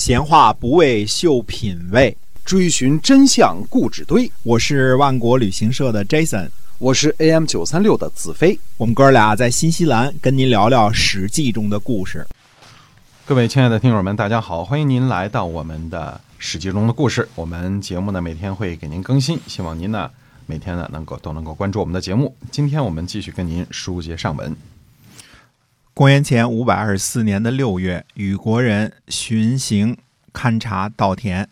[0.00, 4.32] 闲话不为秀品味，追寻真相故纸堆。
[4.42, 8.58] 我是万国旅行社的 Jason，我是 AM 九三六的子飞。
[8.78, 12.26] 我们哥俩在新西兰跟您聊聊《史记》中的故事。
[13.26, 17.28] 各位亲爱的听友们，大家好，欢迎您来到我们的《史记》中的故事。
[17.34, 20.10] 我们节目呢每天会给您更新，希望您呢
[20.46, 22.34] 每天呢能够都能够关注我们的节目。
[22.50, 24.56] 今天我们继续跟您书接上文。
[26.00, 29.98] 公元前五百二十四年的六月，虞国人巡行
[30.32, 31.46] 勘察稻田，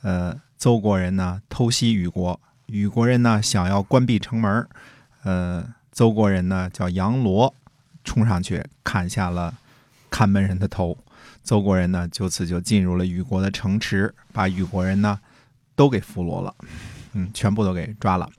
[0.00, 4.66] 呃，邹国人呢偷袭虞国，虞国人呢想要关闭城门，
[5.24, 7.54] 呃，邹国人呢叫杨罗，
[8.02, 9.52] 冲上去砍下了
[10.08, 10.96] 看门人的头，
[11.44, 15.20] 邹国人呢就此就进入了虞国的城池，把虞国人呢
[15.76, 16.54] 都给俘虏了，
[17.12, 18.30] 嗯，全部都给抓了。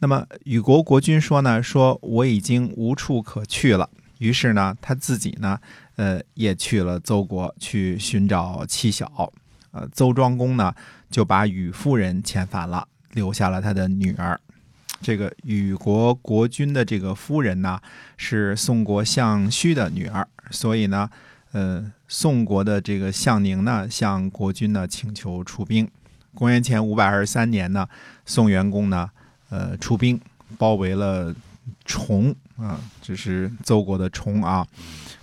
[0.00, 3.88] 那么虞国国君说呢，说我已经无处可去了。
[4.24, 5.60] 于是呢，他自己呢，
[5.96, 9.30] 呃，也去了邹国去寻找妻小。
[9.72, 10.74] 呃，邹庄公呢，
[11.10, 14.40] 就把禹夫人遣返了，留下了他的女儿。
[15.02, 17.78] 这个禹国国君的这个夫人呢，
[18.16, 21.10] 是宋国相须的女儿，所以呢，
[21.52, 25.86] 呃，宋国的这个相宁呢，向国君呢请求出兵。
[26.34, 27.86] 公元前五百二十三年呢，
[28.24, 29.10] 宋元公呢，
[29.50, 30.18] 呃，出兵
[30.56, 31.34] 包围了
[31.84, 32.34] 崇。
[32.56, 34.64] 啊，这是邹国的崇啊，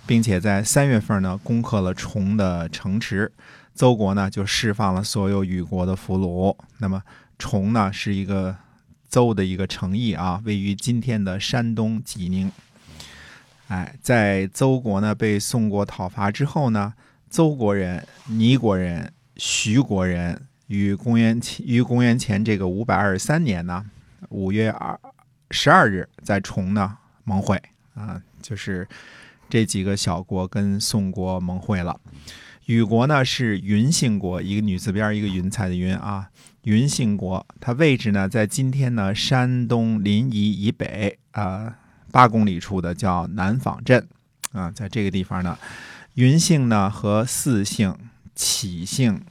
[0.06, 3.32] 并且在三月份呢，攻克了崇的城池，
[3.74, 6.54] 邹国呢就释放了所有与国的俘虏。
[6.78, 7.02] 那么
[7.38, 8.54] 崇呢是一个
[9.08, 12.52] 邹的一个城邑啊，位于今天的山东济宁。
[13.68, 16.92] 哎，在邹国呢被宋国讨伐之后呢，
[17.30, 23.82] 邹国人、倪国人、徐国人于公元前于公元前这个五百二十三年呢
[24.28, 25.00] 五月二
[25.52, 26.98] 十二日在崇呢。
[27.24, 27.62] 盟会
[27.94, 28.88] 啊，就是
[29.48, 32.00] 这几个小国跟宋国盟会了。
[32.64, 36.28] 虞国呢是云姓国，一个女字边一个云彩的云啊。
[36.62, 41.78] 云姓国，它位置呢在今天呢山东临沂以北啊
[42.10, 44.04] 八公里处的叫南坊镇
[44.50, 45.56] 啊，在这个地方呢，
[46.14, 47.96] 云姓呢和四姓、
[48.34, 49.24] 启姓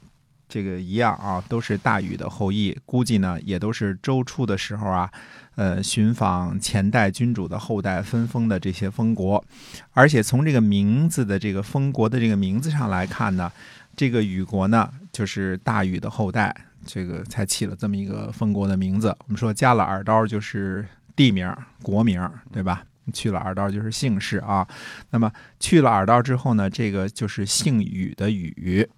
[0.51, 5.09] 这个一样啊，都是大禹的后裔，估计呢也都是周初的时候啊。
[5.55, 9.43] 呃，寻访前代君主的后代分封的这些封国，
[9.91, 13.51] 而且从这个名字的这个封国的这个名字上来看呢，
[13.95, 19.09] 这个禹国呢就是大禹的后代，这个才起了这么一个封国的名字。
[19.25, 20.87] 我们说加了耳刀就是
[21.17, 22.83] 地名、国名，对吧？
[23.11, 24.65] 去了耳刀就是姓氏啊。
[25.09, 25.29] 那么
[25.59, 28.89] 去了耳刀之后呢，这个就是姓禹的禹。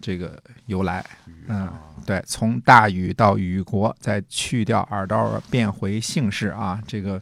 [0.00, 1.04] 这个由来，
[1.48, 1.68] 嗯，
[2.06, 7.20] 对，从大禹到禹国，再去掉耳刀，变回姓氏啊，这个，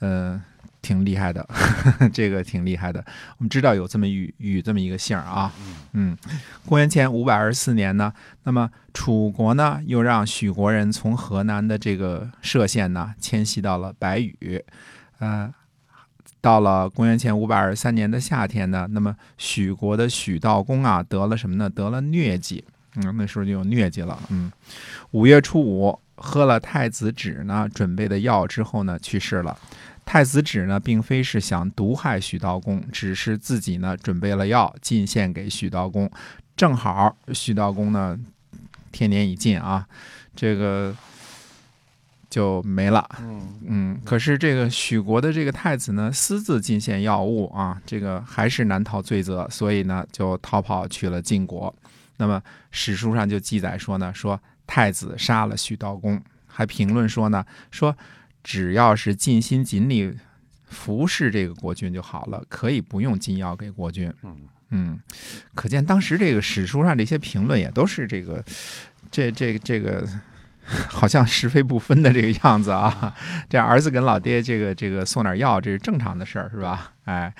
[0.00, 0.42] 呃，
[0.82, 1.48] 挺厉害的，
[2.12, 3.04] 这个挺厉害的。
[3.38, 5.52] 我们知道有这么禹禹这么一个姓啊，
[5.92, 6.16] 嗯，
[6.66, 14.64] 公元前五百二十四年呢，那么楚国呢又让许国人从河南的这个歙县呢迁徙到了白羽，
[15.18, 15.52] 呃。
[16.40, 21.68] 到了公元前五百二十三年的夏天呢，那么许国的许道公啊得了什么呢？
[21.68, 22.64] 得了疟疾，
[22.96, 24.18] 嗯，那时候就有疟疾了。
[24.30, 24.50] 嗯，
[25.10, 29.56] 五月初五喝了太子止呢准备的药之后呢去世了。
[30.06, 36.10] 太子止呢并非是想毒害许道公，只是自己呢准备了药进献给许道公，
[36.56, 38.18] 正好许道公呢
[38.90, 39.86] 天年已尽啊，
[40.34, 40.96] 这个。
[42.30, 51.74] 就没了，嗯嗯，可是这个许国的这个太子呢，私自进献药物啊，这个还是难逃罪责，所以呢，就逃跑去了晋国。
[52.18, 52.40] 那么
[52.70, 57.96] 史书上就记载说呢，说太子杀了许道公，还评论说呢，说
[58.44, 60.16] 只要是尽心尽力
[60.66, 64.12] 服侍这个国君就好了，可以不用进药给国君。
[64.22, 64.36] 嗯
[64.70, 65.00] 嗯，
[65.56, 68.44] 可见当时这个史书上这些评论也都是这个，
[69.10, 70.06] 这这这个。
[70.88, 73.14] 好像是非不分的这个样子啊，
[73.48, 76.92] 这儿子跟老爹这个这个送点药，这是正常的事儿，是吧？
[77.04, 77.32] 哎，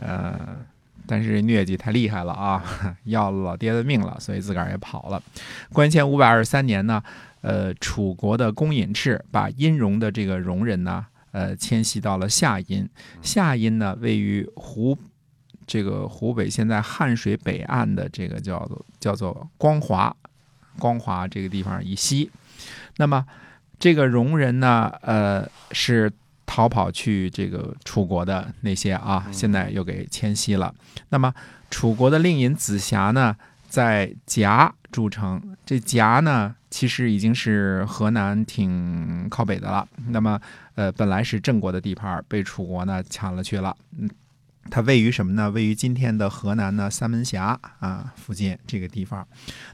[0.00, 0.56] 呃，
[1.06, 2.62] 但是疟疾太厉害了啊，
[3.04, 5.22] 要了老爹的命了，所以自个儿也跑了。
[5.72, 7.02] 公元前五百二十三年呢，
[7.42, 12.88] 呃，楚国的公尹赤把殷戎的这个戎人呢，呃，迁徙到了夏阴。
[13.20, 14.98] 夏阴呢，位于湖
[15.66, 20.14] 这个湖北现在汉水北岸的这个叫做叫做光华，
[20.78, 22.28] 光华这个地方以西。
[22.96, 23.24] 那么，
[23.78, 26.12] 这个戎人呢，呃，是
[26.46, 30.74] 逃跑去这个楚国的那些啊，现在又给迁徙了。
[31.08, 31.32] 那么，
[31.70, 33.34] 楚国的令尹子瑕呢，
[33.68, 35.40] 在夹筑城。
[35.64, 39.88] 这夹呢，其实已经是河南挺靠北的了。
[40.08, 40.38] 那么，
[40.74, 43.74] 呃，本来是郑国的地盘，被楚国呢抢了去了。
[43.98, 44.10] 嗯，
[44.70, 45.50] 它位于什么呢？
[45.50, 49.26] 位于今天的河南呢三门峡啊附近这个地方。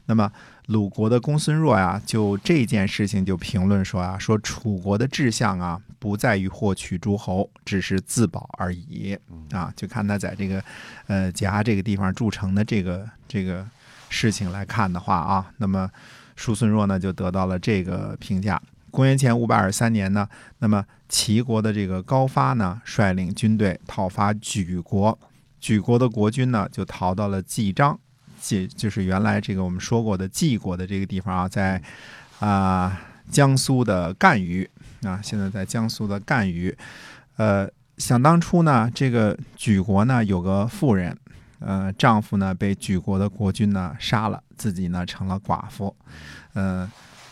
[0.05, 0.31] 那么
[0.69, 9.17] 鲁国的公孙弱呀，就这件事情就评论说啊，说楚国的志向啊，不在于获取诸侯，只是自保而已
[9.51, 9.73] 啊。
[9.75, 10.63] 就看他在这个
[11.07, 13.67] 呃夹这个地方筑城的这个这个
[14.09, 15.89] 事情来看的话啊，那么
[16.35, 18.61] 叔孙弱呢就得到了这个评价。
[18.91, 20.29] 公元前五百二十三年呢，
[20.59, 25.17] 那么齐国的这个高发呢，率领军队讨伐莒国，
[25.59, 27.99] 莒国的国君呢就逃到了季章，
[28.39, 31.81] 季就是原来这个我们说过的晋国的这个地方啊，在
[32.39, 32.99] 啊
[33.29, 34.69] 江苏的赣榆
[35.03, 36.75] 啊，现在在江苏的赣榆，
[37.37, 41.17] 呃，想当初呢，这个莒国呢有个妇人，
[41.59, 45.95] 呃，丈夫呢被莒国的国君呢杀了，自己呢成了寡妇，
[46.53, 46.89] 呃。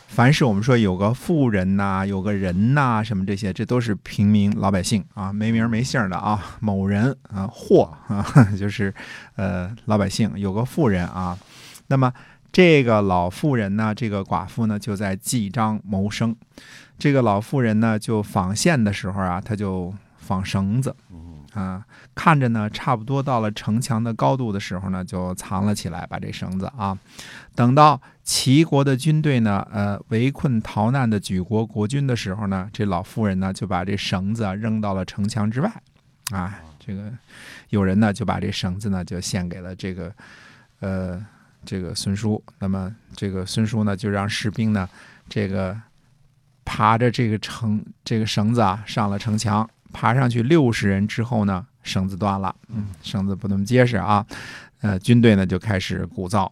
[0.08, 8.26] 凡是我们说有个富人呐，有个人呐，什么这些，这都是平民老百姓啊，没名没姓的啊，某人啊，或啊，
[8.58, 8.94] 就是
[9.36, 11.38] 呃老百姓有个富人啊，
[11.88, 12.12] 那么
[12.52, 16.36] 这个老妇人呢，这个寡妇呢，就在记章谋生。
[16.98, 20.96] 这个老妇人呢，就纺线的时候啊，她就纺绳子。
[21.58, 21.84] 啊，
[22.14, 26.96] 看着呢，差不多到了城墙的高度的时候呢，就藏了起来，把这绳子啊，
[27.56, 35.82] 等到齐国的军队呢，呃，围困逃难的举国国君的时候呢，这老妇人呢，就把这绳子啊扔到了城墙之外，
[36.30, 37.12] 啊，这个
[37.70, 40.14] 有人呢就把这绳子呢就献给了这个，
[40.82, 41.26] 呃，
[41.66, 44.88] 这个孙叔，那么这个孙叔呢就让士兵呢，
[45.28, 45.76] 这个
[46.64, 49.68] 爬着这个城这个绳子啊上了城墙。
[49.98, 54.24] 爬上去六十人之后呢，绳子断了，嗯，绳子不那么结实啊，
[54.82, 56.48] 呃，军队呢就开始鼓噪，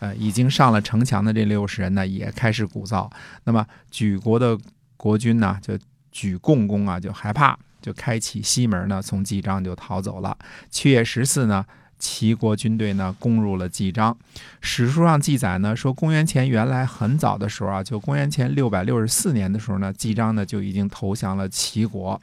[0.00, 3.10] 呃，已经上了城墙的这六十人呢也开始鼓噪。
[3.44, 4.58] 那么举国的
[4.98, 5.78] 国君呢，就
[6.12, 10.36] 举共工啊，就害怕，就开启西门呢，从纪章就逃走了。
[10.68, 11.64] 七月十四呢。
[12.00, 14.16] 齐国军队呢攻入了纪章，
[14.60, 22.20] 史书上记载呢说，公元前原来很早的时候啊，就公元前六百六十四年的时候呢，纪章呢就已经投降了齐国。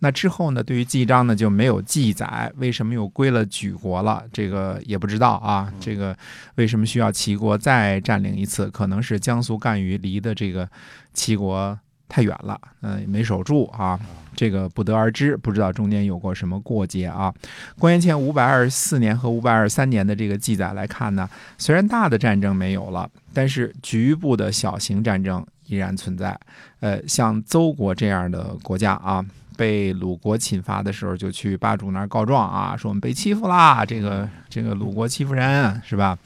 [0.00, 4.24] 那之后呢，对于纪章呢就没有记载，为什么又归了莒国了？
[4.32, 5.72] 这个也不知道啊。
[5.78, 6.16] 这个
[6.54, 8.68] 为什么需要齐国再占领一次？
[8.70, 10.68] 可能是江苏赣榆离的这个
[11.12, 11.78] 齐国
[12.10, 13.98] 太远了，嗯，没守住啊。
[14.36, 17.32] 这个不得而知，不知道中间有过什么过节啊。
[17.78, 21.28] 公元前五百二十四年和五百二十三年的这个记载来看呢，
[21.58, 26.38] 虽然大的战争没有了，但是局部的小型战争依然存在。
[26.80, 29.22] 呃，像邹国这样的国家啊，
[29.58, 36.16] 被鲁国侵伐的时候，就去霸主那儿告状啊，说我们被欺负啦，这个这个鲁国欺负人，是吧？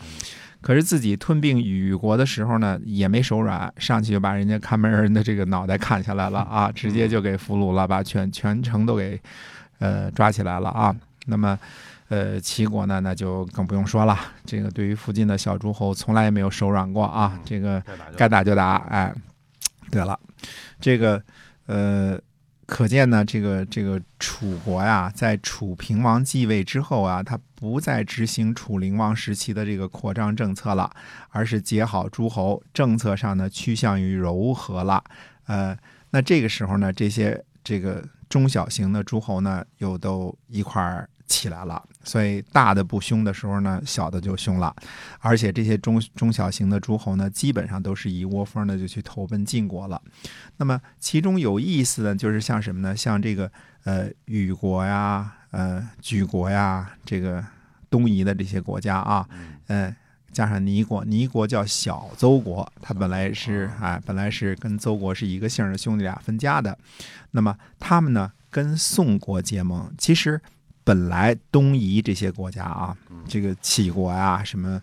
[0.65, 9.21] 可是自己吞并虞国的时候呢，也没手软，上去就把人家看门人的这个脑袋砍下来了 啊，直接就给俘虏了，把全全城都给
[9.79, 10.97] 呃抓起来了啊。
[11.27, 11.59] 那么，
[12.09, 17.39] 呃，齐国呢，那就更不用说了，这个对于附近的小诸侯，从来也没有手软过啊。
[17.45, 17.83] 这个
[18.17, 19.15] 该打就打，哎，
[19.91, 20.19] 对了，
[20.81, 21.23] 这个
[21.67, 22.19] 呃。
[22.67, 30.91] 可见呢，这个这个楚国呀，在楚平王继位之后啊，他不再执行楚灵王时期的这个扩张政策了，
[31.31, 35.05] 而是结好诸侯，政策上呢趋向于柔和了。
[35.47, 35.77] 呃，
[36.11, 41.09] 那这个时候呢，这些这个中小型的诸侯呢，又都一块儿。
[41.27, 44.75] 起来了，所以大的不凶的时候呢，小的就凶了，
[45.21, 50.01] 而且这些中中小型的诸侯呢，基本上都是一窝蜂的就去投奔晋国了。
[50.59, 52.95] 那么其中有意思的就是像什么呢？
[52.95, 53.51] 像这个
[53.85, 57.43] 呃虞国呀、呃莒国呀，这个
[57.89, 59.27] 东夷的这些国家啊，
[59.69, 59.95] 嗯，
[60.31, 66.77] 加上尼国，尼国叫小邹国，他本来是啊，本来是跟邹国是一个姓的兄弟俩分家的。
[67.31, 70.39] 那么他们呢，跟宋国结盟，其实。
[70.85, 74.81] 本来东夷这些国家啊，这个齐国呀，什么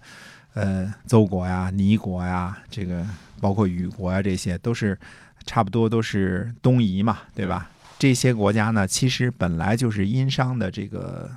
[0.56, 3.06] 呃邹国呀、尼国呀，这个
[3.40, 4.98] 包括虞国呀，这些都是
[5.46, 7.70] 差不多都是东夷嘛，对吧？
[8.00, 11.30] 这些国家呢，其实本来就是殷商的这个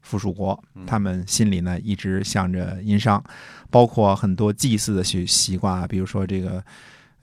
[0.00, 3.22] 附属国，他们心里呢一直向着殷商，
[3.70, 6.64] 包括很多祭祀的习习惯啊，比如说这个。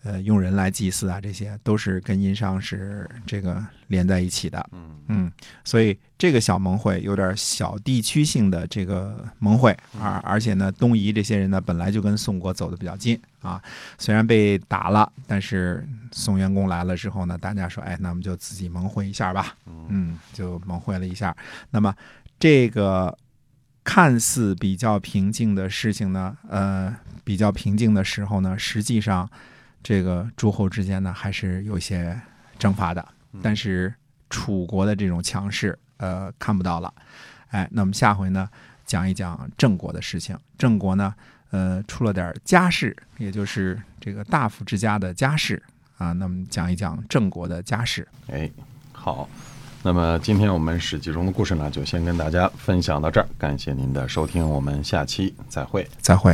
[0.04, 4.70] 呃，用人来祭祀啊，这些都是跟殷商是这个连在一起的。
[4.74, 5.32] 嗯嗯，
[5.64, 13.62] 所以这个小盟会有点小地区性的这个盟会，而而且呢，东夷这些人呢本来就跟宋国走的比较近啊，
[13.98, 19.56] 虽然被打了，但是宋元公来了之后呢，大家说，哎，那我们就自己盟会一下吧。
[19.88, 21.34] 嗯，就盟会了一下。
[21.72, 21.96] 那么
[22.38, 23.18] 这个
[23.86, 26.94] 看似比较平静的事情呢，呃，
[27.24, 29.30] 比较平静的时候呢，实际上。
[29.84, 32.18] 这个诸侯之间呢，还是有些
[32.58, 33.06] 征伐的，
[33.42, 33.94] 但是
[34.30, 36.94] 楚国的这种强势，呃，看不到了。
[37.50, 38.50] 哎，那么下回呢，
[38.86, 40.36] 讲一讲郑国的事情。
[40.58, 41.14] 郑国呢，
[41.52, 45.62] 呃，出了点家事，也就是这个大夫之家的家事
[45.98, 46.14] 啊。
[46.14, 48.08] 那么讲一讲郑国的家事。
[48.28, 48.50] 哎，
[48.92, 49.30] 好。
[49.86, 53.28] 那么今天我们史记中的故事呢，就先跟大家分享到这儿。
[53.38, 55.86] 感谢您的收听，我们下期再会。
[55.98, 56.34] 再会。